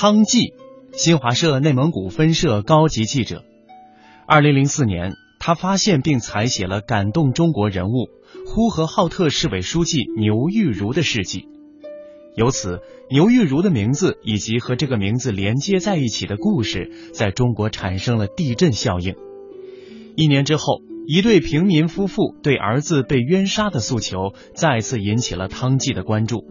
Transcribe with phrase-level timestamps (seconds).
[0.00, 0.54] 汤纪，
[0.92, 3.42] 新华社内蒙古分社高级记者。
[4.28, 8.06] 二零零四年，他发现并采写了感动中国人物
[8.46, 11.48] 呼和浩特市委书记牛玉如的事迹。
[12.36, 12.80] 由此，
[13.10, 19.16] 牛玉如的名字以及和这个名字连接在一起的故事，在中国产生了地震效应。
[20.14, 26.44] 一年之后，一对平民夫妇对儿子被冤杀的诉求再次引起了汤纪的关注。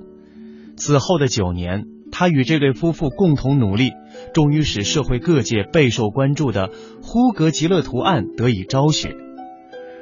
[0.76, 1.86] 此后的九年，
[2.20, 3.92] 他与这对夫妇共同努力，
[4.34, 6.72] 终于使社会各界备受关注的
[7.04, 9.16] 呼格吉勒图案得以昭雪。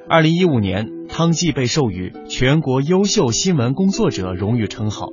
[0.08, 5.10] 二零一五年，汤计被授予全国优秀新闻工作者荣誉称号。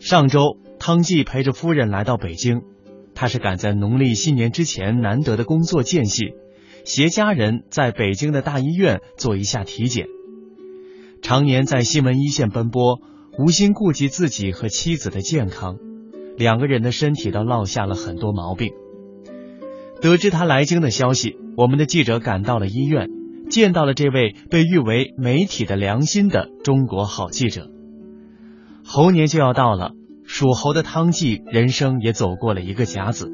[0.00, 2.62] 上周，汤计陪着夫人来到北京，
[3.14, 6.34] 他是赶在农历新年之前难得的工作间隙。
[6.84, 10.08] 携家人在北京的大医院做一下体检。
[11.22, 12.98] 常年在新闻一线奔波，
[13.38, 15.76] 无心顾及自己和妻子的健康，
[16.36, 18.72] 两个人的身体都落下了很多毛病。
[20.00, 23.08] 得知他来京的消息，我们的记者赶到了医院，
[23.50, 27.70] 见到了这位被誉为媒体的良心的中国好记者。
[28.84, 29.92] 猴年就要到了，
[30.24, 33.30] 属猴的汤计人生也走过了一个甲子。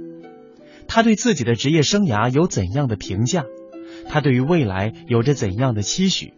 [0.88, 3.44] 他对自己的职业生涯有怎样的评价？
[4.08, 6.32] 他对于未来有着怎样的期许？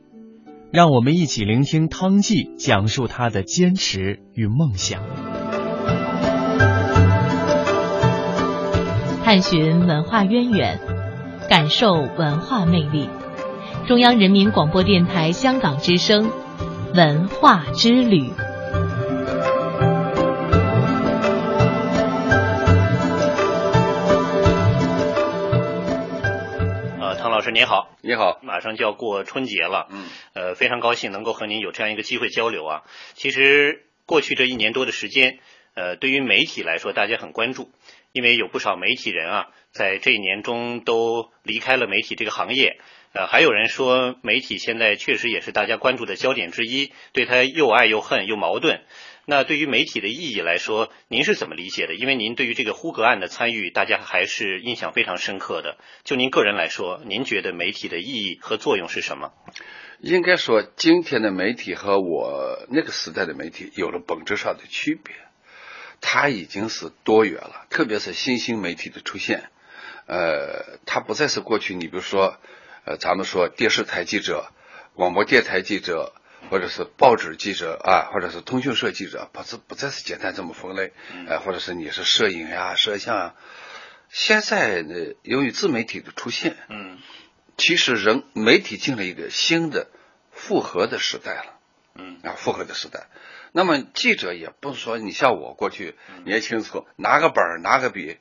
[0.73, 5.03] 让我们一起聆听汤记讲述他的坚持与梦想。
[9.23, 10.81] 探寻文化渊源，
[11.51, 13.11] 感受文化魅力。
[13.87, 16.31] 中央人民广播电台香港之声，
[16.95, 18.31] 文化之旅。
[27.31, 32.83] 老师您好，你好，马上就要过春节了，嗯，呃，非常高兴能够和您有这样一个机会交流啊。
[33.15, 35.39] 其实过去这一年多的时间，
[35.75, 37.71] 呃，对于媒体来说，大家很关注，
[38.13, 42.79] 因为有不少媒体人啊，在这一年中都离开了媒体这个行业，
[43.13, 48.83] 呃，还有人说媒体现在确实也是大家关注的焦点之一，对他又爱又恨又矛盾。
[49.25, 51.95] 那对于媒体的意义来说，您是怎么理解的？
[51.95, 55.79] 因为您对于这个呼格案的参与，大家还是印象非常深刻的。
[56.03, 59.33] 就您个人来说，您觉得媒体的意义和作用是什么？
[60.01, 65.15] 应该说，今天的媒体和我那个时代的媒体有了本质上的区别。
[66.01, 69.51] 它已经是多元了，特别是新兴媒体的出现，
[70.09, 72.39] 呃，它不再是过去你比如说，
[72.85, 74.51] 呃，咱们说电视台记者、
[74.95, 76.13] 广播电台记者。
[76.51, 80.93] 或者是报纸记者啊，或者是通讯社记者，不是不再是简单这么分类，
[81.27, 83.35] 呃，或者是你是摄影呀、摄像啊。
[84.09, 86.99] 现在呢，由于自媒体的出现，嗯，
[87.57, 89.89] 其实人媒体进了一个新的
[90.31, 91.59] 复合的时代了，
[91.95, 92.21] 嗯。
[92.23, 93.07] 啊，复合的时代。
[93.53, 98.19] 那么记者也不是说你像我过去年轻时候拿个本儿拿个笔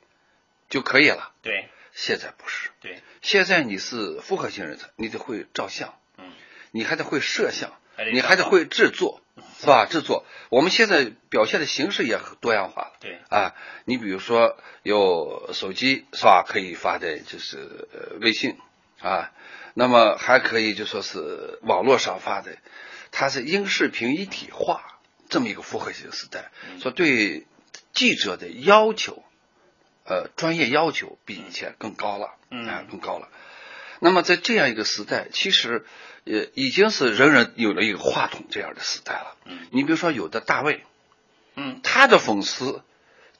[0.68, 6.32] 就可以了，对，现在不是，对，现在你是复合型人才，你得会照相，嗯，
[6.70, 7.72] 你还得会摄像。
[8.12, 9.20] 你还得会制作，
[9.60, 9.86] 是吧？
[9.86, 12.92] 制作，我们现在表现的形式也多样化了。
[13.00, 13.54] 对啊，
[13.84, 16.44] 你比如说有手机，是吧？
[16.46, 17.88] 可以发的就是
[18.20, 18.56] 微信
[19.00, 19.32] 啊，
[19.74, 22.56] 那么还可以就说是网络上发的，
[23.10, 24.98] 它是音视频一体化
[25.28, 27.46] 这么一个复合型时代，说对
[27.92, 29.22] 记者的要求，
[30.04, 33.28] 呃，专业要求比以前更高了，啊，更高了。
[34.02, 35.86] 那么在这样一个时代，其实。
[36.24, 39.36] 呃，已经是人人有了一个话筒这样的时代了。
[39.44, 40.84] 嗯，你比如说有的大卫，
[41.56, 42.84] 嗯，他的粉丝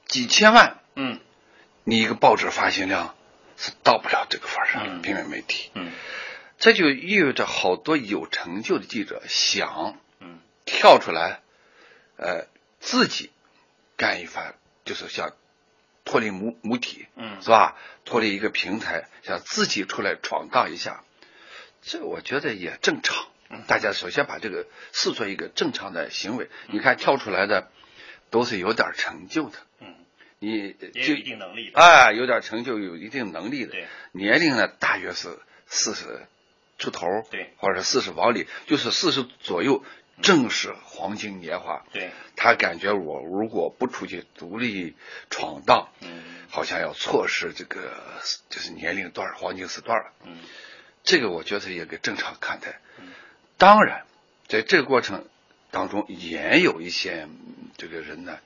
[0.05, 1.21] 几千万，嗯，
[1.85, 3.15] 你一个报纸发行量
[3.55, 5.71] 是到不了这个份上的平面媒体。
[5.75, 5.93] 嗯，
[6.57, 11.39] 这就意味着好多有成就的记者想，嗯，跳出来，
[12.17, 12.47] 呃，
[12.81, 13.31] 自己
[13.95, 15.31] 干一番，就是想
[16.05, 17.77] 脱离母母体，嗯，是吧？
[18.05, 21.03] 脱离一个平台，想自己出来闯荡一下。
[21.81, 23.27] 这我觉得也正常，
[23.67, 26.49] 大家首先把这个视作一个正常的行为。
[26.67, 27.69] 你看跳出来的
[28.29, 29.95] 都是有点成就的，嗯，
[30.39, 33.75] 你有一定能力啊，有点成就，有一定能力的，
[34.11, 36.25] 年龄呢大约是四十
[36.77, 39.83] 出头，对，或者四十往里，就是四十左右，
[40.23, 41.85] 正是黄金年华。
[41.93, 44.95] 对，他感觉我如果不出去独立
[45.29, 47.93] 闯荡，嗯，好像要错失这个
[48.49, 50.39] 就是年龄段黄金时段了，嗯。
[51.03, 52.79] 这个我觉得也给正常看待。
[52.97, 53.11] 嗯
[53.57, 54.05] 当然，
[54.47, 55.25] 在这个过程
[55.69, 57.27] 当中，也有一些
[57.77, 58.39] 这个人呢，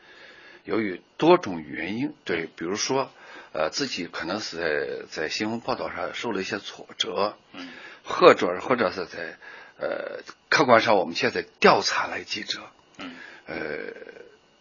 [0.64, 3.12] 由于多种原因，对，比如说，
[3.54, 7.70] 呃，自己可能是在在新闻报道上受了一些挫折，嗯，
[8.04, 9.38] 或者或者是在
[9.80, 12.62] 呃客观上，我们现在调查来记者，
[12.98, 13.16] 嗯，
[13.46, 13.56] 呃，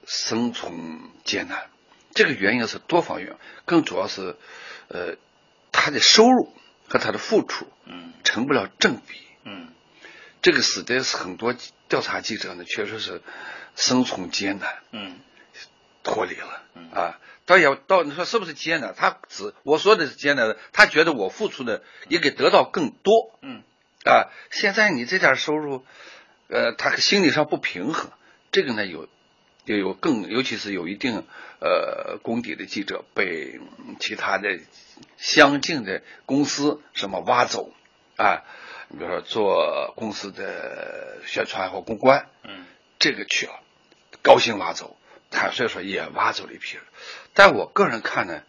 [0.07, 1.69] 生存艰难，
[2.15, 4.37] 这个原因是多方面，更主要是，
[4.89, 5.17] 呃，
[5.73, 6.53] 他的收入
[6.89, 9.21] 和他的付出，嗯成不了正比。
[9.45, 9.73] 嗯
[10.43, 11.55] 这个使得很多
[11.89, 13.21] 调查记者呢，确实是
[13.75, 15.19] 生存艰难，嗯
[16.03, 17.19] 脱离了嗯啊。
[17.47, 18.93] 倒也到你说是不是艰难？
[18.97, 23.63] 他只我说的是艰难的，他觉得我付出的应该得到更多嗯
[24.07, 24.33] 啊。
[24.51, 25.85] 现在你这点收入，
[26.49, 28.11] 呃，他心理上不平衡，
[28.53, 29.09] 这个呢有
[29.65, 31.25] 有有更，尤其是有一定
[31.61, 34.59] 呃功底的记者被嗯其他的
[35.19, 37.73] 相近的公司什么挖走
[38.17, 38.45] 啊，
[38.89, 42.65] 你比如说做公司的宣传和公关，嗯
[42.99, 43.61] 这个去了，
[44.23, 44.97] 高薪挖走，
[45.31, 46.85] 他所以说也挖走了一批人。
[47.35, 48.43] 但我个人看呢，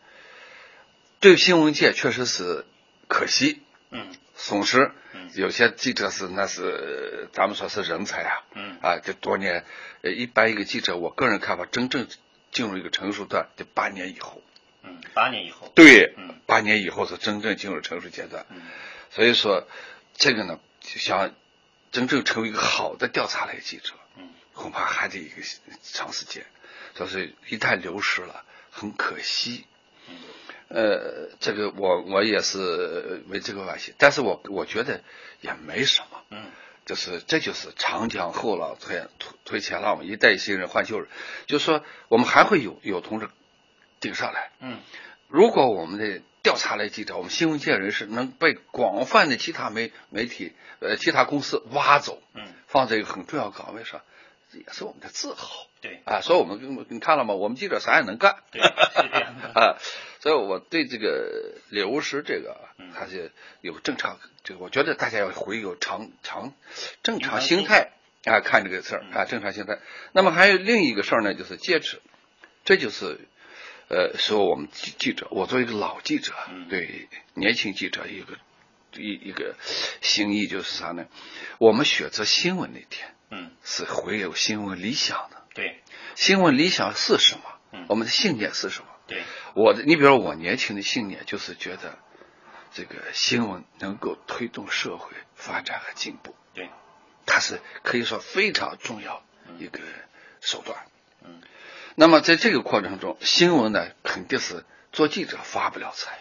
[1.19, 2.65] 对新闻界确实是
[3.09, 3.61] 可惜、
[3.91, 4.07] 嗯
[4.37, 5.29] 损失嗯。
[5.33, 9.65] 有些记者是那是咱们说是人才啊，嗯啊，这多年，
[10.03, 12.07] 呃，一般一个记者，我个人看法，真正
[12.51, 14.41] 进入一个成熟段，得八年以后。
[14.83, 18.45] 嗯，八年以后，对嗯八年以后是真正进入成熟阶段。
[18.49, 18.61] 嗯
[19.09, 19.67] 所以说，
[20.13, 21.33] 这个呢，就想
[21.91, 25.41] 真正成为一个好的调查类记者，嗯恐怕还得一个
[25.81, 26.45] 长时间。
[26.93, 29.65] 就是一旦流失了，很可惜。
[30.69, 35.01] 嗯呃，这个我我也是为这个惋惜，但是我我觉得
[35.41, 36.21] 也没什么。
[36.31, 36.45] 嗯
[36.85, 41.09] 就是这就是长江后浪推推推前浪嘛，一代新人换旧人。
[41.45, 43.27] 就是说，我们还会有有同志
[43.99, 44.51] 顶上来。
[44.61, 44.79] 嗯
[45.27, 54.01] 如果我们的调查类记者，我们新闻界人士能被广泛的其他媒媒体呃其他公司挖走，嗯放在一个很重要岗位上，
[54.53, 56.21] 这也是我们的自豪对啊。
[56.21, 57.33] 所以我们你看了吗？
[57.33, 58.37] 我们记者啥也能干。
[58.51, 59.75] 对是这样的， 啊，
[60.27, 63.31] 所以我对这个流失这个嗯还是
[63.61, 66.53] 有正常，这个我觉得大家要回有常常
[67.01, 67.93] 正常常心心态
[68.25, 69.79] 啊看这个事儿嗯啊，正常心态。
[70.11, 72.01] 那么还有另一个事儿呢，就是戒指，
[72.65, 73.21] 这就是
[73.87, 78.37] 呃说我们记记者，我作为一个老记者嗯，对年轻记者一个
[78.97, 79.55] 一一个
[80.01, 81.05] 心意就是啥呢？
[81.57, 85.79] 我们选择新闻那天嗯是会有新闻理想的，对
[86.15, 87.85] 新闻理想是什么嗯？
[87.87, 88.89] 我们的信念是什么？
[89.57, 91.97] 对我的，你比如说我年轻的信念就是觉得，
[92.73, 96.69] 这个新闻能够推动社会发展和进步，对。
[97.25, 99.23] 它是可以说非常重要
[99.57, 99.79] 一个
[100.41, 100.77] 手段。
[101.25, 101.41] 嗯。
[101.95, 106.19] 那么在这个过程中，新闻呢肯定是做记者发不了财，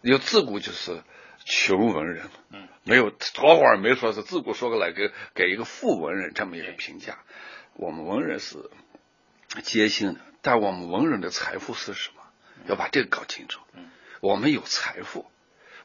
[0.00, 1.02] 有自古就是
[1.44, 2.68] 穷文人，嗯。
[2.84, 7.18] 没有多会儿没说是自古说过来给给一个富文人这么一个评价，
[7.74, 8.70] 我们文人是
[9.64, 12.19] 艰辛的，但我们文人的财富是什么？
[12.66, 13.60] 要把这个搞清楚。
[13.74, 13.90] 嗯
[14.20, 15.30] 我们有财富，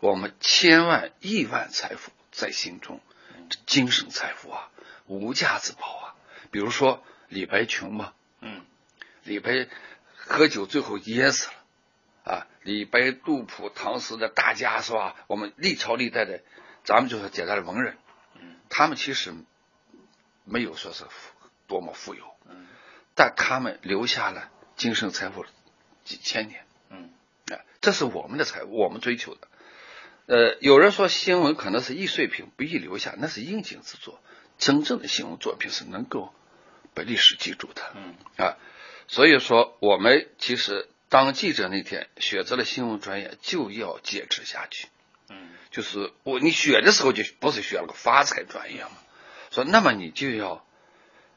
[0.02, 3.00] 我们千万亿万财富在心中，
[3.50, 4.70] 这精神财富啊，
[5.06, 6.16] 无价之宝啊。
[6.52, 8.66] 比如说李白穷嘛，嗯
[9.24, 9.70] 李白
[10.18, 15.16] 喝酒最后噎死了，啊，李白、杜甫、唐诗的大家是吧？
[15.28, 16.44] 我们历朝历代的，
[16.84, 17.98] 咱们就说简单的文人，
[18.38, 19.34] 嗯他们其实
[20.44, 21.32] 没有说是富
[21.68, 22.68] 多么富有，嗯
[23.14, 25.46] 但他们留下了精神财富
[26.04, 26.65] 几千年，
[27.86, 29.48] 这是我们的财富，我们追求的。
[30.26, 34.20] 呃，有人说新闻可能是易碎品，不易留下，那是应景之作。
[34.58, 36.34] 真正的新闻作品是能够
[36.96, 37.84] 被历史记住的。
[37.94, 38.58] 嗯啊，
[39.08, 44.88] 所以说我们其实当记者那天选择了新闻专业，就要坚持下去。
[45.30, 48.98] 嗯就是我你选的时候就不是选了个发财专业嘛，
[49.52, 50.66] 说那么你就要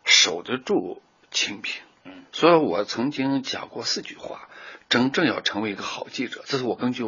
[0.06, 1.82] 守得住清贫。
[2.04, 4.47] 嗯所以我曾经讲过四句话：
[4.88, 7.02] 真正要成为一个好记者，这是我根据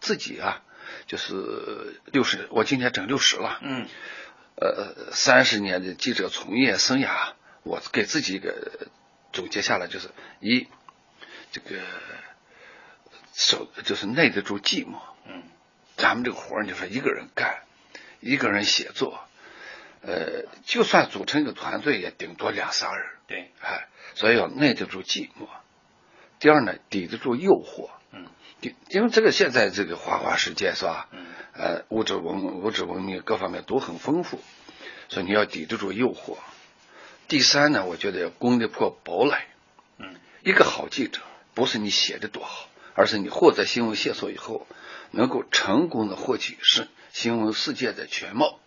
[0.00, 0.62] 自己啊，
[1.06, 3.86] 就是六十，我今年整六十了，嗯
[4.56, 8.88] 呃，三十年的记者从业生涯，我给自己一个
[9.32, 10.08] 总结下来，就是
[10.40, 10.66] 一，
[11.52, 11.80] 这个
[13.34, 14.98] 守就是耐得住寂寞。
[15.26, 15.42] 嗯
[15.96, 17.62] 咱们这个活儿，你说一个人干，
[18.20, 19.18] 一个人写作，
[20.02, 25.48] 呃，就算组成一个团队，也顶多两三人，对哎，所以要耐得住寂寞。
[26.38, 28.26] 第二呢，抵得住诱惑，嗯
[28.60, 31.08] 抵因为这个现在这个花花世界是吧？
[31.12, 34.40] 嗯呃，物质文物质文明各方面都很丰富，
[35.08, 36.36] 所以你要抵得住诱惑。
[37.28, 39.36] 第三呢，我觉得要攻得破堡垒。
[39.98, 41.22] 嗯一个好记者
[41.54, 44.66] 不是你写的多好，而是你获得新闻线索以后，
[45.10, 48.60] 能够成功的获取是新闻世界的全貌。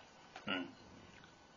[0.46, 0.66] 嗯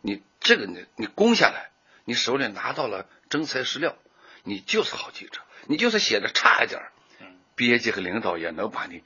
[0.00, 1.70] 你这个你你攻下来，
[2.04, 3.96] 你手里拿到了真材实料，
[4.44, 5.40] 你就是好记者。
[5.66, 9.02] 你就是写的差一点儿嗯编辑和领导也能把你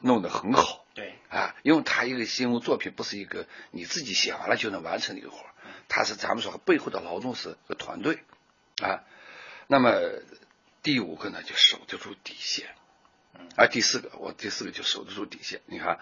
[0.00, 0.84] 弄得很好。
[0.94, 5.50] 对啊，因为他一个新闻作品不是一个你自己写完了就能完成的一个活儿，
[5.88, 8.22] 他是咱们说背后的劳动是个团队
[8.82, 9.04] 啊。
[9.66, 9.92] 那么
[10.82, 12.68] 第五个呢，就守得住底线。
[13.54, 15.60] 而第四个，我第四个就守得住底线。
[15.66, 16.00] 你看，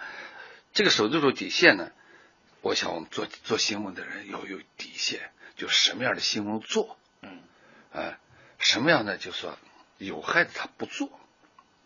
[0.72, 1.90] 这个守得住底线呢，
[2.60, 7.42] 我想我们做做新闻的人要有底线，就什么样的新闻做，嗯，
[7.92, 8.20] 啊，
[8.60, 9.58] 什么样的就说
[9.98, 11.10] 有害的他不做。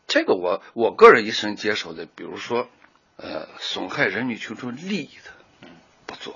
[0.06, 2.68] 这个我我个人一生接受的，比如说，
[3.16, 5.68] 呃，损害人民群众利益的，
[6.06, 6.32] 不做；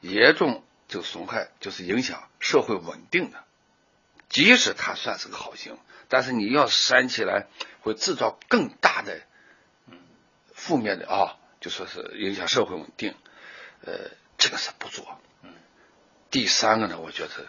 [0.00, 3.42] 严重就损害就是影响社会稳定的，
[4.28, 5.78] 即使它算是个好行。
[6.08, 7.46] 但是你要煽起来，
[7.80, 9.22] 会制造更大的
[10.52, 13.14] 负面的啊，就说是影响社会稳定，
[13.80, 15.18] 呃，这个是不做。
[16.30, 17.46] 第三个呢，我觉得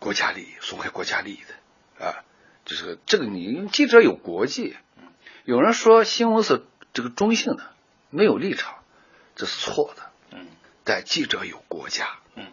[0.00, 2.24] 国家利益损害国家利益的啊，
[2.64, 4.76] 就是这个你记者有国际，
[5.44, 7.70] 有人说新闻是这个中性的，
[8.10, 8.82] 没有立场，
[9.36, 10.10] 这是错的。
[10.30, 10.46] 嗯，
[10.84, 12.46] 但记者有国家，嗯，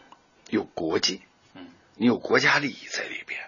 [0.49, 1.21] 有国际，
[1.53, 3.39] 嗯，你有国家利益在里边。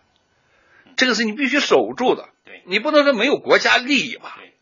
[0.96, 4.36] 这个是你必须守住的，对你不能说没有国家利益吧？
[4.38, 4.53] 对，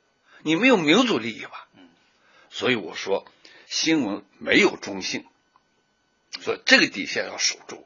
[0.42, 1.68] 你没有民族利益吧？
[1.76, 1.90] 嗯，
[2.50, 3.26] 所以我说
[3.68, 5.26] 新闻没有中性，
[6.40, 7.86] 所以这个底线要守住。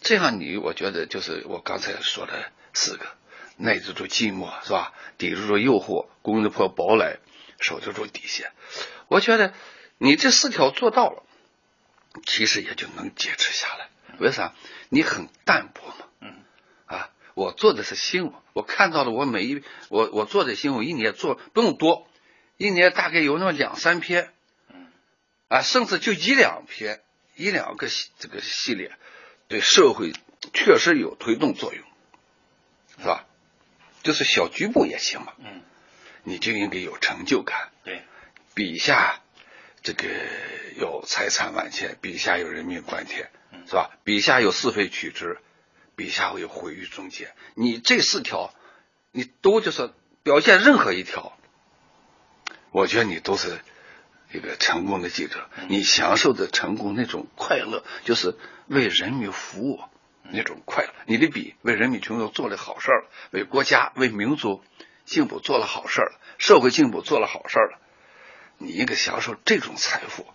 [0.00, 3.06] 这样你我觉得就是我刚才说的四个：
[3.58, 4.94] 耐得住寂寞是吧？
[5.18, 7.18] 抵得住诱惑，攻得破堡垒，
[7.60, 8.52] 守得住底线。
[9.08, 9.52] 我觉得
[9.98, 11.22] 你这四条做到了，
[12.26, 13.90] 其实也就能坚持下来。
[14.18, 14.54] 为啥？
[14.88, 16.06] 你很淡泊嘛。
[16.22, 16.42] 嗯。
[16.86, 17.10] 啊。
[17.34, 22.08] 我做的是新闻，我看到了我每一我我做的新闻一年做不用多，
[22.56, 24.32] 一年大概有那么两三篇，
[25.48, 27.02] 啊，甚至就一两篇
[27.36, 28.92] 一两个这个系列，
[29.48, 30.12] 对社会
[30.52, 31.82] 确实有推动作用，
[33.00, 33.26] 是吧？
[34.02, 35.62] 就是小局部也行嘛，嗯，
[36.22, 38.02] 你就应该有成就感，对，
[38.54, 39.20] 笔下
[39.82, 40.08] 这个
[40.78, 43.30] 有财产万千，笔下有人命关天，
[43.66, 43.90] 是吧？
[44.04, 45.38] 笔下有是非曲直。
[45.96, 48.54] 笔下会有毁誉终结，你这四条，
[49.12, 49.92] 你都就是
[50.22, 51.36] 表现任何一条，
[52.70, 53.60] 我觉得你都是
[54.32, 55.50] 一个成功的记者。
[55.68, 58.34] 你享受的成功那种快乐，就是
[58.66, 59.82] 为人民服务
[60.32, 60.90] 那种快乐。
[61.06, 64.62] 你的笔为人民群众做了好事儿了，为国家为民族
[65.04, 67.78] 进步做了好事儿了，社会进步做了好事儿了，
[68.58, 70.26] 你应该享受这种财富。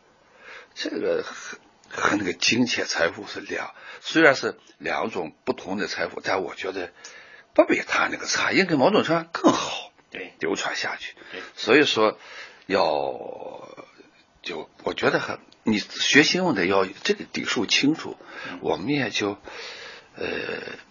[0.73, 1.57] 这个和
[1.89, 3.73] 和那个金钱财富是两。
[4.01, 6.91] 虽然是两种不同的财富，但我觉得
[7.53, 11.15] 不比他那个差，应该某种程度上更好，对，流传下去。
[11.31, 12.19] 对，所以说
[12.65, 13.69] 要
[14.41, 18.17] 就我觉得很，你学新闻的要这个底数清楚，
[18.61, 19.37] 我们也就
[20.17, 20.25] 呃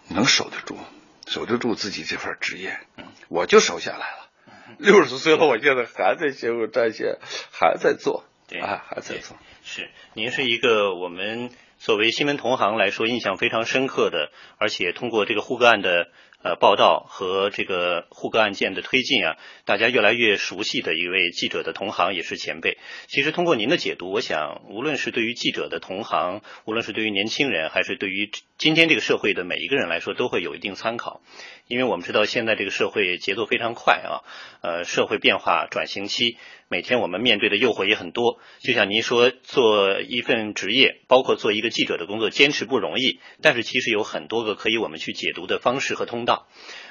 [0.09, 0.79] 能守得住，
[1.27, 2.79] 守得住自己这份职业。
[2.97, 4.31] 嗯，我就守下来了。
[4.79, 7.19] 六十岁了，我现在还在新闻战线，
[7.51, 9.37] 还在做，对啊，还在做。
[9.63, 11.51] 是，您是一个我们。
[11.77, 16.09] 作为新闻同行来说，印象非常深刻的，而且通过这个护个案的
[16.45, 22.77] 呃报道和这个护个案件的推进啊，大家越来越熟悉的一位记者的同行也是前辈。
[23.09, 31.23] 其实通过您的解读，我想无论是对于记者的同行，无论是对于年轻人，还是对于今天这个社会的每一个人来说，都会有一定参考。
[31.67, 34.21] 因为我们知道现在这个社会节奏非常快啊，
[34.61, 36.37] 呃，社会变化转型期。
[36.69, 43.21] 每天我们面对的诱惑也很多，就像您说，做一份职业，包括做一个记者的工作，坚持不容易。
[43.41, 46.34] 但是其实有很多个可以我们去解读的方式和通道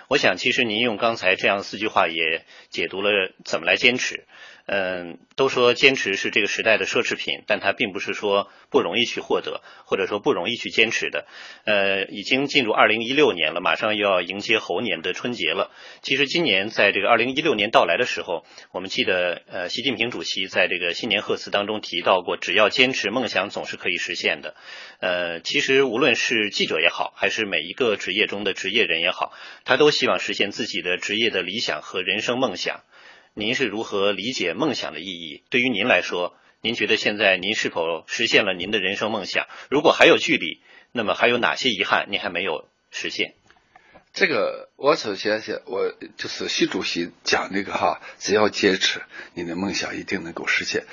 [0.10, 3.10] 我想，其实您用刚才这样四句话也解读了
[3.46, 4.26] 怎么来坚持。
[4.66, 11.28] 嗯，都说坚持是这个时代的奢侈品，但它并不是说不容易去获得，或者说不容易去坚持的。
[11.66, 15.70] 呃，已经进入二零一六年了，马上又要迎接猴年的春节了。
[16.02, 24.56] 其实今年在这个二零一六年到来的时候，我们记得呃，习近平主席在这个新年贺词当中提到过，只要坚持，梦想总是可以实现的。
[25.02, 29.34] 呃，其实无论是记者也好，还是每一个职业中的职业人也好，
[29.66, 32.82] 他都希望实现自己的职业的理想和人生梦想。
[33.36, 35.44] 您是如何理解梦想的意义？
[35.50, 39.48] 对于您来说，您觉得现在您是否实现了您的人生梦想？
[39.72, 40.62] 如果还有距离，
[40.92, 43.34] 那么还有哪些遗憾您还没有实现？
[44.14, 49.02] 这个我首先是我就是习主席讲那个哈，只要坚持，
[49.34, 50.86] 你的梦想一定能够实现。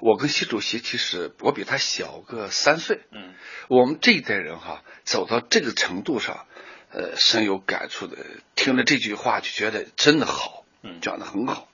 [0.00, 3.34] 我跟习主席其实我比他小个三岁，嗯，
[3.68, 6.46] 我们这一代人哈走到这个程度上，
[6.90, 8.16] 呃，深有感触的，
[8.54, 10.59] 听了这句话就觉得真的好。
[10.82, 11.68] 嗯，讲的很好。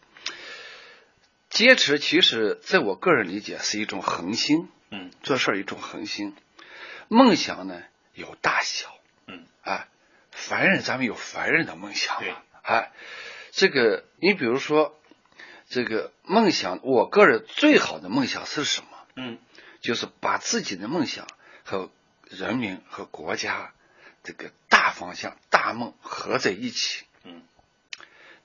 [1.48, 6.34] 坚持其实在我个人理解是一种恒心，嗯，做事儿一种恒心。
[7.08, 7.82] 梦想呢
[8.14, 8.88] 有大小，
[9.26, 9.88] 嗯，啊，
[10.32, 12.92] 凡人咱们有凡人的梦想，嘛，哎，
[13.52, 14.98] 这个你比如说
[15.68, 18.88] 这个梦想，我个人最好的梦想是什么？
[19.14, 19.38] 嗯，
[19.80, 21.26] 就是把自己的梦想
[21.64, 21.90] 和
[22.28, 23.72] 人民和国家
[24.22, 27.44] 这个大方向、大梦合在一起，嗯，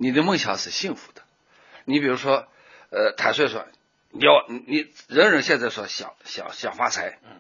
[0.02, 1.22] 你的梦想是幸福的。
[1.86, 2.48] 你比如说，
[2.90, 3.68] 呃，坦率说，
[4.10, 7.40] 你要你人人现在说想想想发财，嗯，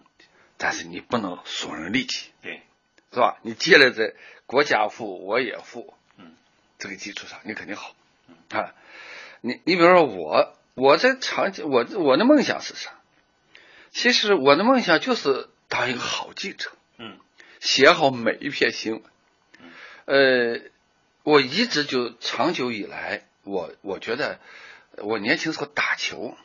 [0.60, 2.62] 但是你不能损人利己，对，
[3.12, 3.40] 是吧？
[3.42, 4.16] 你建了这
[4.46, 6.36] 国家富我也富，嗯，
[6.78, 7.96] 这个基础上，你肯定好，
[8.52, 8.76] 啊，
[9.42, 12.92] 你你比如说我我在长期我我的梦想是啥？
[13.90, 17.18] 其实我的梦想就是当一个好记者，嗯，
[17.60, 19.04] 写好每一篇新闻，
[20.06, 20.62] 呃，
[21.24, 24.40] 我一直就长久以来，我我觉得
[24.98, 26.36] 我年轻时候打球，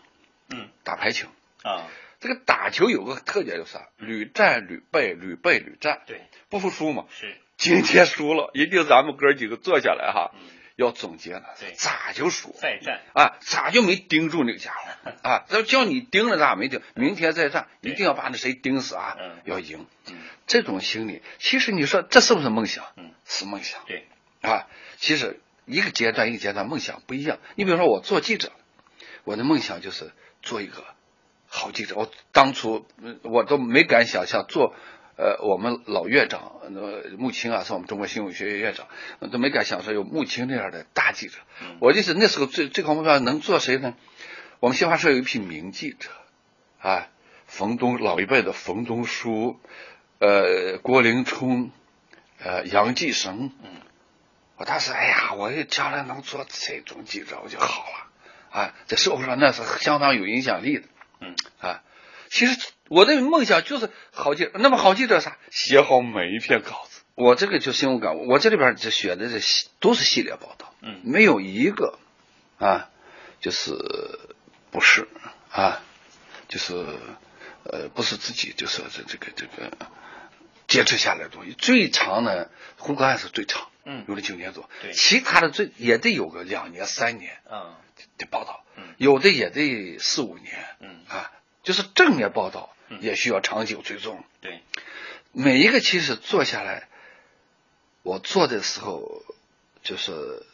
[0.51, 1.29] 嗯，打排球，
[1.63, 1.87] 啊，
[2.21, 3.89] 这个打球有个特点就是啥？
[3.97, 7.07] 屡战屡败，屡败屡战，对，不服输嘛。
[7.11, 10.41] 是，今天输了，一定咱们哥几个坐下来哈，嗯，
[10.77, 12.55] 要总结了对，咋就输？
[12.61, 15.45] 再战，啊，咋就没盯住那个家伙 啊？
[15.49, 16.83] 要叫你盯了，咋没盯？
[16.95, 19.39] 明天再战，一定要把那谁盯死啊嗯！
[19.45, 19.87] 要赢。
[20.11, 20.17] 嗯，
[20.47, 22.85] 这种心理，其实你说这是不是梦想？
[22.97, 24.07] 嗯，是梦想对，
[24.51, 24.67] 啊。
[24.99, 27.39] 其实一个阶段一个阶段梦想不一样。
[27.55, 28.53] 你比如说我做记者，
[29.25, 30.11] 我的梦想就是
[30.43, 30.85] 做一个
[31.49, 31.95] 好记者。
[31.97, 34.75] 我当初嗯我都没敢想象做。
[35.19, 38.87] 呃，我们老院长呃穆青啊，是我们中国新闻学院院长，
[39.19, 41.39] 呃都没敢想说有穆青那样的大记者。
[41.63, 43.95] 嗯我就是那时候最最高目标能做谁呢？
[44.61, 46.11] 我们新华社有一批名记者，
[46.81, 47.09] 啊，
[47.47, 49.59] 冯东老一辈的冯东书，
[50.19, 51.71] 呃，郭林冲，
[52.39, 53.53] 呃，杨继绳。
[54.57, 60.89] 嗯，我当时哎呀，我将来能做这种记者我就好了，啊，在社会上那是相当有影响力的。
[61.21, 61.83] 嗯，啊，
[62.31, 62.59] 其实
[62.89, 64.53] 我的梦想就是好记者。
[64.55, 65.37] 那么好记者啥？
[65.51, 67.03] 写好每一篇稿子。
[67.15, 71.99] 我这个就新闻感悟，我这里边就选的这系都是系列报道，嗯没有一个
[72.59, 72.91] 啊，
[73.41, 73.73] 就是
[74.71, 75.09] 不是
[75.51, 75.81] 啊，
[76.49, 76.75] 就是
[77.65, 79.73] 呃不是自己就是这这个这个
[80.69, 81.53] 坚持下来的东西。
[81.53, 84.05] 最长的，胡歌案是最长，嗯。
[84.07, 84.93] 有了九年多，对。
[84.93, 87.75] 其他的最也得有个两年三年嗯，
[88.19, 88.83] 得报道，嗯。
[88.99, 91.01] 有的也得四五年，嗯。
[91.09, 92.99] 啊，就是正面报道嗯。
[93.01, 94.23] 也需要长久追踪。
[94.43, 94.61] 对，
[95.33, 96.89] 每一个其实做下来，
[98.03, 99.23] 我做的时候，
[99.83, 100.45] 就是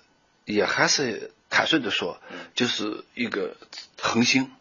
[0.44, 2.38] 也还是坦率的说，嗯。
[2.54, 3.56] 就是一个
[3.98, 4.52] 恒心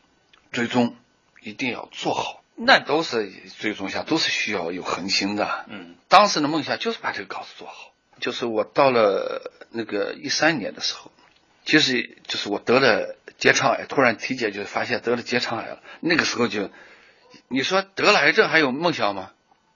[0.52, 0.96] 追踪，
[1.42, 2.42] 一定要做好。
[2.56, 5.66] 那都是追踪下，都是需要有恒心的。
[5.68, 5.96] 嗯。
[6.08, 7.91] 当时的梦想就是把这个稿子做好。
[8.22, 11.12] 就是我到了那个一三年的时候，
[11.66, 15.82] 其实就是我得了结肠癌，突然体检就发现得了结肠癌了。
[16.00, 16.70] 那个时候就，
[17.50, 19.32] 你说得了癌症还有梦想吗？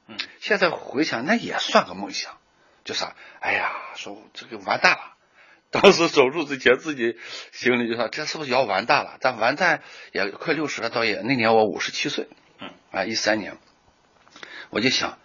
[0.08, 2.38] 嗯，现在回想那也算个梦想，
[2.84, 3.16] 就啥？
[3.42, 5.16] 哎呀，说这个完蛋了。
[5.72, 7.18] 当时手术之前自己
[7.52, 9.18] 心里就说这是不是要完蛋了？
[9.20, 9.82] 但完蛋
[10.14, 12.30] 也快六十了，倒也那年我五十七岁，
[12.60, 13.58] 嗯啊，一三年，
[14.70, 15.18] 我就想，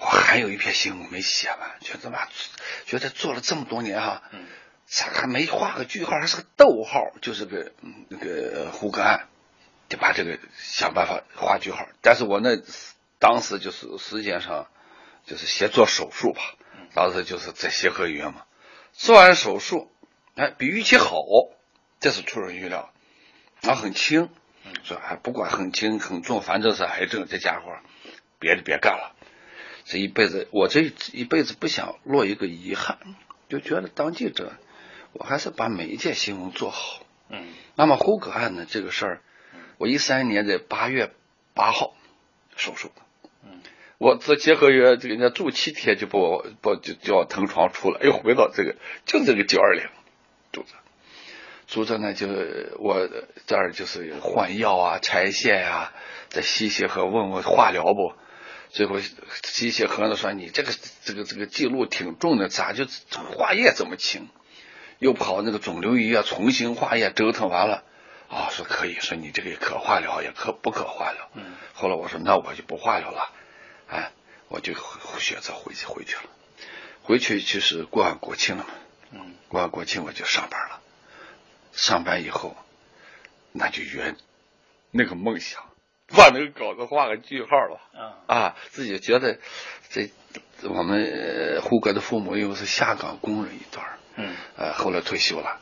[0.00, 2.26] 我还有一篇新闻没写完，觉得妈，
[2.86, 4.46] 觉得做了这么多年哈，嗯
[4.86, 9.28] 咋还没画个句号，还是个逗号，就是个嗯那个胡歌案，
[9.90, 11.86] 就把这个想办法画句号。
[12.00, 12.56] 但是我那
[13.18, 14.68] 当时就是时间上，
[15.26, 16.40] 就是先做手术吧，
[16.94, 18.46] 当时就是在协和医院嘛，
[18.94, 19.92] 做完手术，
[20.34, 21.20] 哎，比预期好，
[22.00, 22.90] 这是出人预料，
[23.60, 24.30] 然后很轻，
[24.82, 27.76] 说哎不管很轻很重，反正是癌症，这家伙
[28.38, 29.14] 别的别干了。
[29.90, 32.98] 这一辈子，我这一辈子不想落一个遗憾，
[33.48, 34.52] 就觉得当记者，
[35.12, 37.02] 我还是把每一件新闻做好。
[37.28, 39.20] 嗯那么胡歌案呢，这个事儿，
[39.78, 41.10] 我一三年的八月
[41.54, 41.96] 八号
[42.54, 42.92] 手术，
[43.44, 43.62] 嗯，
[43.98, 48.76] 我这结合约这个人家住七天就把我把就叫我腾床出来，又回到这个
[49.06, 49.88] 就这个九二零
[50.52, 50.68] 住着，
[51.66, 52.28] 住着呢就
[52.78, 53.08] 我
[53.48, 55.92] 这儿就是换药啊、拆线呀、
[56.28, 58.12] 再吸血和问问化疗不，
[58.72, 60.72] 最后机械和呢说你这个
[61.04, 62.86] 这个这个记录挺重的，咋就
[63.36, 64.28] 化验这么轻？
[64.98, 67.84] 又跑那个肿瘤医院重新化验，折腾完了，
[68.28, 71.30] 啊、说可以，说你这个可化疗也可不可化疗。
[71.34, 73.32] 嗯后来我说那我就不化疗了，
[73.88, 74.12] 哎，
[74.48, 74.74] 我就
[75.18, 76.22] 选择回去回去了。
[77.02, 78.70] 回去就是过完国庆了嘛，
[79.12, 80.80] 嗯过完国庆我就上班了。
[81.72, 82.56] 上班以后，
[83.52, 84.16] 那就圆
[84.90, 85.69] 那个梦想，
[86.16, 87.80] 把那个稿子画个句号了。
[87.94, 89.38] 啊啊，自己觉得
[89.88, 90.10] 这
[90.68, 95.60] 我们呃胡歌的父母又是下岗工人一段儿嗯呃，后来退休了，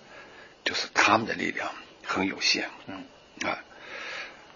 [0.65, 1.71] 就是他们的力量
[2.05, 3.05] 很有限，嗯
[3.49, 3.63] 啊，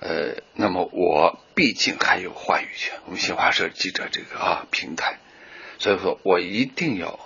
[0.00, 5.18] 呃，那么我毕竟还有话语权，我们新华社记者这个啊平台，
[5.78, 7.20] 所以说我一定要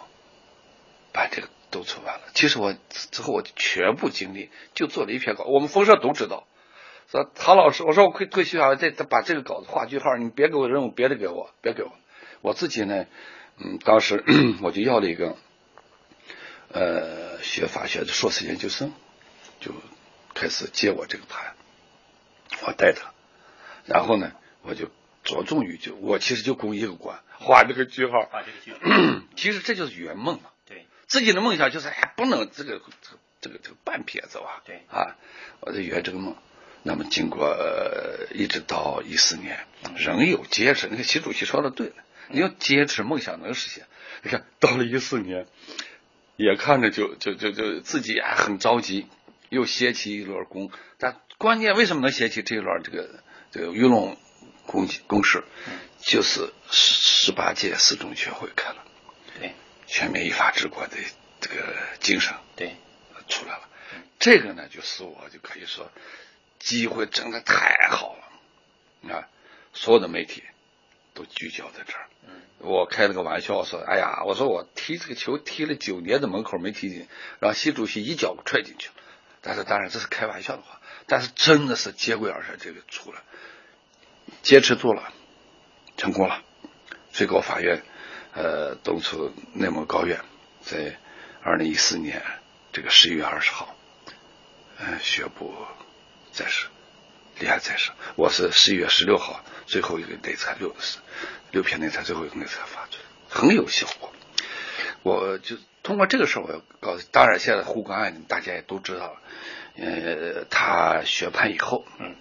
[1.12, 2.24] 把这个都做完了。
[2.35, 6.46] 其实我之后我全部精力就做了一篇稿，我们风社都知道。
[7.10, 11.92] 说曹老师，我说我退退休了，再再把这个稿子画句号，你别给我任务，别的给我，别给我，
[12.40, 13.06] 我自己呢，
[13.58, 14.24] 嗯，当时
[14.62, 15.36] 我就要了一个，
[16.72, 18.92] 呃，学法学的硕士研究生，
[19.60, 19.72] 就
[20.34, 21.54] 开始接我这个盘，
[22.66, 23.12] 我带他，
[23.84, 24.86] 然后呢，我就
[25.22, 30.50] 着重于就我其实就攻一个关，画这个句号，画这个句号， 其实这就是圆梦嘛。
[30.66, 34.60] 对，自己的梦想就是哎，不能这个这个这个这个半撇子吧。
[34.64, 35.14] 对，啊，
[35.60, 36.34] 我就圆这个梦。
[36.87, 39.59] 那么经过呃、一直到一四年，
[39.96, 40.87] 仍有坚持。
[40.88, 41.96] 那个习主席说的对了，
[42.29, 43.87] 你要坚持，梦想能实现。
[44.22, 45.46] 你看到了一四年，
[46.37, 49.09] 也看着就就就就自己啊很着急，
[49.49, 50.70] 又掀起一轮攻。
[50.96, 53.20] 但关键为什么能掀起这一轮这个
[53.51, 54.16] 这个舆论
[54.64, 55.42] 攻攻势，
[56.01, 58.85] 就是十十八届四中全会开了，
[59.40, 59.55] 对，
[59.88, 60.96] 全面依法治国的
[61.40, 62.77] 这个精神对
[63.27, 63.68] 出来了。
[64.20, 65.90] 这个呢，就使我就可以说。
[66.58, 69.28] 机会真的太好了，啊，
[69.72, 70.42] 所有的媒体
[71.14, 72.06] 都聚焦在这儿。
[72.58, 77.06] 我开了个玩笑说：“哎呀，我说我踢这个球踢了九年的门口没踢进，
[77.38, 78.94] 让习主席一脚踹进去了。”
[79.42, 83.20] 但是当然这是开玩笑的话，但是真的是接轨而上，这个出来，
[84.42, 85.12] 坚持住了，
[85.96, 86.42] 成功了。
[87.12, 87.82] 最高法院
[88.32, 90.20] 呃东处内蒙高院
[90.62, 90.98] 在
[91.42, 92.22] 二零一四年
[92.72, 93.76] 这个十一月二十号，
[94.78, 95.54] 嗯宣布。
[96.37, 96.68] 再审，
[97.38, 97.94] 立案再审。
[98.14, 100.99] 我是十一月十六号最后一个内测六是
[101.51, 104.12] 六篇内测最后一个内测发出来，很有效果。
[105.03, 109.16] 我就通过这个事儿，我要告诉，当然现在胡刚案大家也都知道了，
[109.79, 112.14] 呃，他宣判以后，嗯，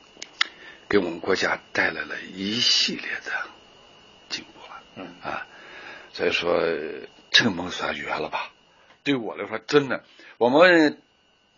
[0.87, 3.31] 给我们国家带来了一系列的
[4.29, 5.45] 进步了，嗯啊，
[6.13, 6.57] 所以说
[7.31, 8.49] 这个梦算圆了吧？
[9.03, 10.05] 对我来说，真的，
[10.37, 11.01] 我们。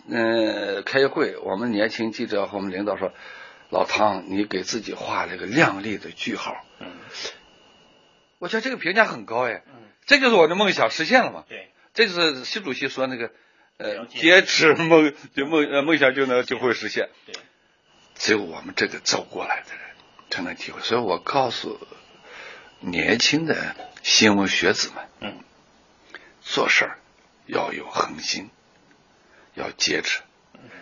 [0.09, 3.11] 嗯，开会，我们年轻记者和我们领导说
[3.69, 6.87] ：“老汤，你给自己画了个亮丽的句号。”嗯，
[8.39, 9.63] 我觉得这个评价很高哎。
[9.67, 9.73] 嗯，
[10.05, 11.43] 这就是我的梦想实现了嘛。
[11.49, 13.31] 对，这就是习主席说那个，
[13.77, 17.09] 呃，坚持梦就梦呃梦想就能就会实现。
[17.25, 17.35] 对，
[18.15, 19.81] 只有我们这个走过来的人
[20.29, 20.79] 才能体会。
[20.81, 21.79] 所以我告诉
[22.79, 25.39] 年轻的新闻学子们，嗯，
[26.39, 26.99] 做事儿
[27.45, 28.49] 要有恒心。
[29.57, 30.21] 要坚持，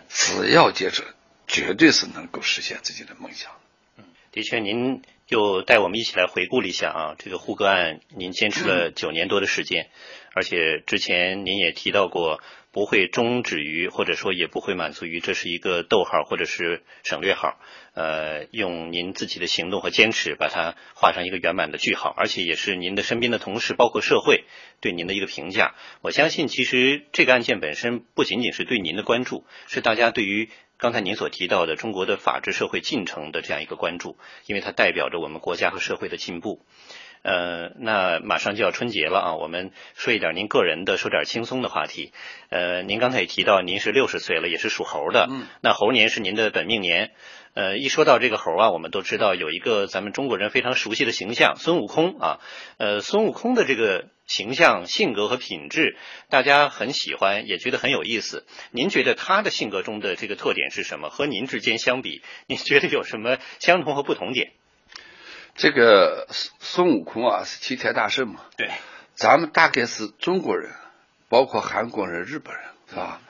[0.09, 1.03] 只要坚持，
[1.47, 3.51] 绝对是能够实现自己的梦想。
[3.97, 9.89] 嗯，的确，您又带我们一起来回顾了一下啊，这个胡歌案，您坚持了九年多的时间，
[10.33, 12.41] 而且之前您也提到过。
[12.75, 17.57] 不会终止于，或者说也不会满足于，这是一个逗号或者是省略号，
[17.93, 24.43] 呃，用您自己的行动和坚持把它画上一个圆满的句号，而且也是您的身边的同事，包括社会
[24.81, 25.73] 对您的一个评价。
[26.01, 36.65] 我相信，其实这个案件本身不仅仅是对您的关注，是大家对于刚才您所提到的中国的法治社会进程的这样一个关注，因为它代表着我们国家和社会的进步。
[37.25, 42.13] 呃，那马上就要春节了啊，我们说一点您个人的，说点轻松的话题。
[42.49, 45.27] 呃，您刚才也提到您是六十岁了，也是属猴的。
[45.27, 45.47] 嗯。
[45.61, 47.13] 那猴年是您的本命年。
[47.55, 52.39] 呃，一说到这个猴啊，我们都知道有一个咱们中国人非常熟悉的形象孙悟空啊。
[52.77, 55.97] 呃，孙悟空的这个形象、性格和品质，
[56.29, 58.45] 大家很喜欢，也觉得很有意思。
[58.69, 61.09] 您觉得他的性格中的这个特点是什么？
[61.09, 64.51] 和您之间相比，您觉得有什么相同和不同点？
[65.57, 66.27] 这个
[66.75, 68.41] 孙孙悟空啊，是齐天大圣嘛？
[68.57, 68.69] 对，
[69.15, 70.73] 咱们大概是中国人，
[71.29, 73.21] 包括韩国人、日本人，是吧？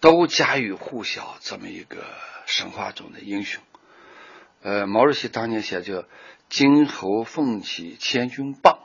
[0.00, 2.02] 都家喻户晓这么一个
[2.46, 3.62] 神话中的英雄。
[4.62, 6.06] 呃，毛主席当年写叫
[6.48, 8.78] “金猴奋起千钧棒，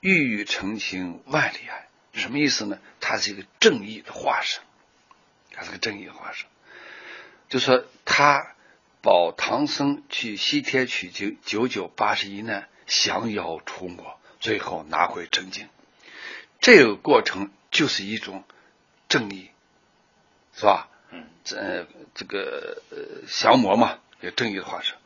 [0.00, 2.80] 玉宇澄清万里爱”，什么意思呢？
[2.98, 4.64] 他是一个正义的化身，
[5.52, 6.48] 他是个正义的化身，
[7.48, 8.52] 就说他。
[9.02, 15.68] 保唐僧去西天取经，九九八十一难，降妖除魔，最后拿回真经。
[16.60, 18.44] 这个过程就是一种
[19.08, 19.50] 正义，
[20.54, 20.88] 是吧？
[21.10, 24.96] 嗯，这这个呃降魔嘛，也正义的化身。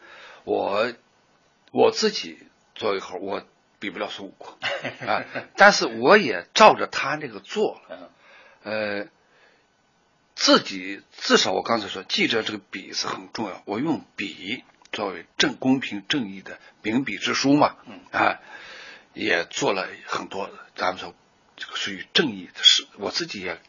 [0.44, 0.92] 我
[1.72, 2.38] 我自己
[2.74, 3.44] 做一会儿，我
[3.78, 4.56] 比不了孙悟空
[5.08, 5.24] 啊，
[5.56, 8.10] 但是我也照着他那个做了，
[8.62, 9.08] 呃。
[10.36, 13.62] 自己至少我刚才说，记着这个笔是很重要。
[13.66, 17.76] 我用笔作为正公平正义的秉笔之书嘛，
[18.12, 18.40] 啊，
[19.14, 20.50] 也做了很多。
[20.74, 21.14] 咱们说
[21.56, 23.60] 这个属于正义的事，我自己也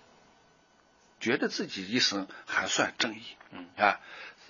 [1.19, 3.23] 觉得自己一生还算正义，
[3.77, 3.99] 啊，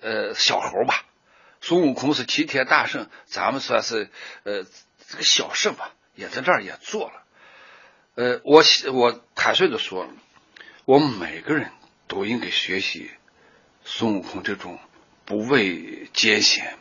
[0.02, 1.06] 呃，小猴吧，
[1.62, 4.10] 孙悟空是齐天大圣，咱们算是
[4.44, 4.64] 呃
[5.08, 7.24] 这个小圣吧，也在这儿也做了。
[8.16, 10.08] 呃，我我坦率的说，
[10.86, 11.72] 我们每个人。
[12.08, 13.10] 都应该学习
[13.86, 14.78] 孙悟空这种
[15.26, 16.78] 不畏艰险、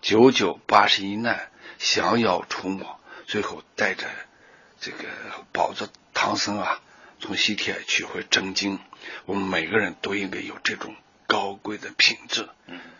[0.00, 4.06] 九九八十一难、降妖除魔，最后带着
[4.80, 4.98] 这个
[5.52, 6.80] 保着唐僧啊，
[7.20, 8.78] 从西天取回真经。
[9.26, 10.94] 我们每个人都应该有这种
[11.26, 12.48] 高贵的品质，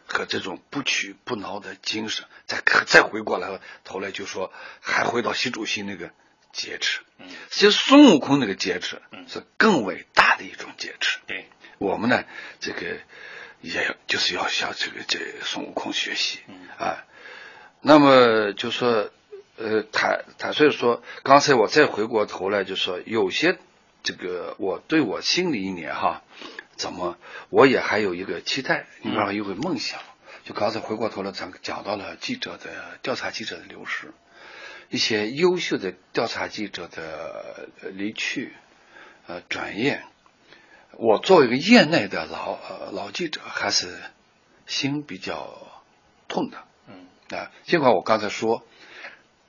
[0.07, 2.25] 和这种不屈不挠的精神。
[2.47, 6.11] 再可再回过来头来就说，还回到习主席那个
[6.53, 7.01] 劫持。
[7.51, 11.19] 其实孙悟空那个劫持是更伟大的一种劫持。
[11.27, 12.25] 对，我们呢，
[12.61, 12.99] 这个
[13.65, 16.41] 也就是要向这个这孙悟空学习
[16.79, 17.03] 啊。
[17.81, 19.11] 那么就说，
[19.57, 23.59] 呃，坦坦率说，刚才我再回过头来就说，有些
[24.03, 26.23] 这个我对我新的一年哈，
[26.77, 27.17] 怎么
[27.49, 29.99] 我也还有一个期待，你比方有个梦想。
[30.45, 34.13] 就刚才回过头来，咱讲到了记者的调查记者的流失，
[34.91, 38.53] 一些优秀的调查记者的离去，
[39.27, 40.03] 呃，转业。
[40.99, 43.97] 我作为一个业内的老呃老记者，还是
[44.67, 45.57] 心比较
[46.29, 46.59] 痛的。
[46.89, 47.07] 嗯。
[47.39, 48.63] 啊，尽管我刚才说，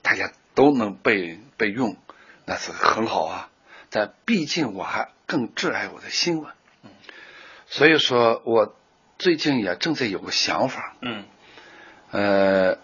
[0.01, 1.97] 大家都能被被用，
[2.45, 3.49] 那是很好啊。
[3.89, 6.53] 但毕竟我还更挚爱我的新闻，
[6.83, 6.89] 嗯，
[7.67, 8.75] 所以说我
[9.17, 11.23] 最近也正在有个想法，嗯，
[12.11, 12.77] 呃，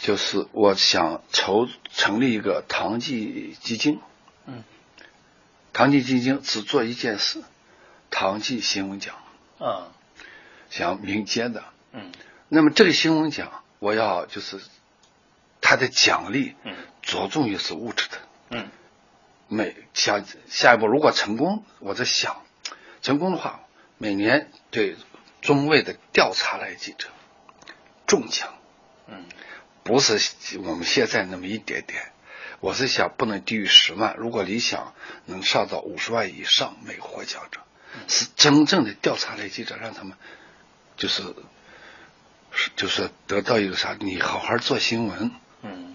[0.00, 4.00] 就是我想筹成立一个唐记基金，
[4.44, 4.64] 嗯，
[5.72, 7.42] 唐记基金只做一件事，
[8.10, 9.16] 唐记新闻奖，
[9.58, 9.92] 啊，
[10.68, 12.12] 想民间的，嗯，
[12.48, 13.62] 那么这个新闻奖。
[13.78, 14.60] 我要就是
[15.62, 18.18] 它的奖励，嗯，着重于是物质的，
[18.50, 18.68] 嗯，
[19.48, 22.42] 每下下一步如果成功，我在想，
[23.00, 23.62] 成功的话，
[23.96, 24.96] 每年对
[25.40, 27.08] 中卫的调查来记者
[28.06, 28.52] 中奖，
[29.06, 29.24] 嗯，
[29.82, 30.20] 不是
[30.58, 32.12] 我们现在那么一点点，
[32.60, 34.92] 我是想不能低于十万，如果理想
[35.24, 37.62] 能上到五十万以上，每个获奖者
[38.08, 40.16] 是真正的调查类记者，让他们
[40.96, 41.22] 就是。
[42.52, 43.96] 是，就是得到一个啥？
[44.00, 45.30] 你好好做新闻，
[45.62, 45.94] 嗯，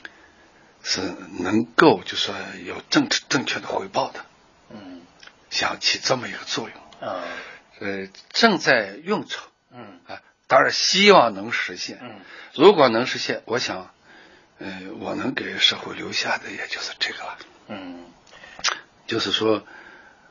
[0.82, 1.02] 是
[1.40, 4.26] 能够就说有正正确的回报的，
[4.70, 5.02] 嗯，
[5.50, 7.26] 想起这么一个作用，啊，
[7.82, 9.38] 呃，正在用着，
[9.70, 12.22] 嗯，啊，当然希望能实现，嗯，
[12.54, 13.94] 如果能实现，我想，
[14.60, 18.06] 呃，我能给社会留下的也就是这个了，嗯，
[19.08, 19.68] 就是说，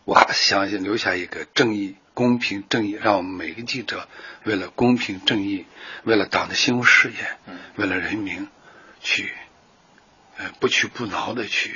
[0.05, 1.97] 我相信留下一个正义。
[2.15, 4.07] 公平正义，让我们每个记者
[4.45, 5.67] 为了公平正义，
[6.05, 7.17] 为了党的新闻事业，
[7.75, 8.47] 为了人民，
[9.01, 9.33] 去
[10.39, 11.75] 呃不屈不挠的去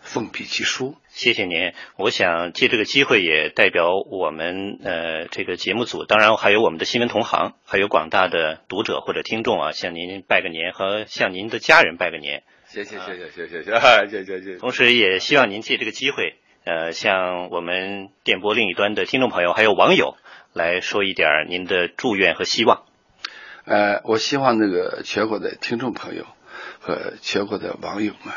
[0.00, 0.96] 奋笔疾书。
[1.10, 12.42] 谢谢您，我想借这个机会也代表我们呃这个节目组，当然还有我们的新闻同行，还有广大的读者或者听众啊，向您拜个年和向您的家人拜个年。
[12.66, 14.56] 谢谢谢谢谢谢谢谢谢谢。
[14.56, 16.34] 同时也希望您借这个机会。
[16.64, 20.16] 呃，向我们电波另一端的听众朋友还有网友
[20.52, 22.84] 来说一点您的祝愿和希望。
[23.64, 26.24] 呃，我希望那个全国的听众朋友
[26.80, 28.32] 和全国的网友们，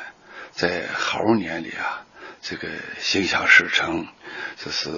[0.51, 2.05] 在猴年里啊，
[2.41, 4.07] 这个心想事成，
[4.57, 4.89] 就是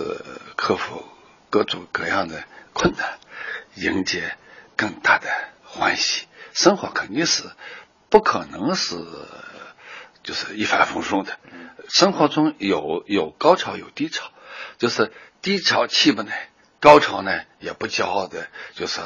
[0.55, 1.03] 克服
[1.49, 3.17] 各种各样的困难，
[3.75, 4.35] 迎接
[4.77, 5.27] 更大的
[5.63, 6.27] 欢喜。
[6.53, 7.43] 生活肯定是
[8.09, 8.95] 不可能是
[10.27, 11.39] 就是一帆风顺的。
[11.87, 14.29] 生活中有有高潮有低潮，
[14.77, 16.49] 就是低潮气不耐，
[16.81, 18.99] 高潮呢也不骄傲的，就是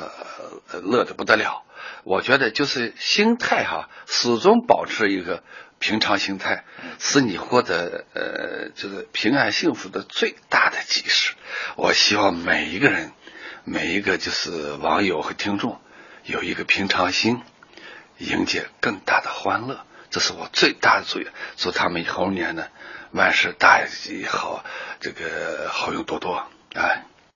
[0.81, 1.62] 乐的不得了。
[2.03, 5.43] 我觉得就是心态哈，始终保持一个
[5.77, 6.65] 平常心态，
[6.97, 11.36] 是你获得呃就是平安幸福的最大的基石。
[11.75, 13.12] 我希望每一个人，
[13.63, 15.79] 每一个就是网友和听众，
[16.23, 17.43] 有一个平常心，
[18.17, 19.86] 迎接更大的欢乐。
[20.12, 22.67] 这是我最大的祝愿，祝他们猴年呢
[23.12, 24.63] 万事大吉，好
[25.00, 26.36] 这个好运多多，
[26.76, 27.06] 啊。